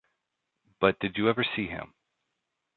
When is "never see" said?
1.25-1.67